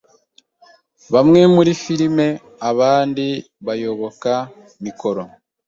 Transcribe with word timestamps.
Bamwe 1.13 1.41
muri 1.55 1.71
Filime, 1.81 2.27
abandi 2.69 3.27
bayoboka 3.65 4.31
mikoro 4.83 5.21